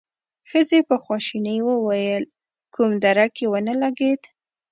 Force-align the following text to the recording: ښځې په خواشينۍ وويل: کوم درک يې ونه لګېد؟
ښځې 0.49 0.79
په 0.89 0.95
خواشينۍ 1.03 1.57
وويل: 1.63 2.23
کوم 2.75 2.91
درک 3.03 3.33
يې 3.41 3.47
ونه 3.51 3.73
لګېد؟ 3.83 4.21